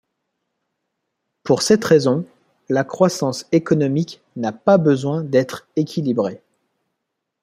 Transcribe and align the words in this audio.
Pour 1.43 1.61
cette 1.61 1.85
raison, 1.85 2.25
la 2.69 2.83
croissance 2.83 3.45
économique 3.51 4.19
n'a 4.35 4.51
pas 4.51 4.79
besoin 4.79 5.23
d'être 5.23 5.67
équilibrée. 5.75 6.41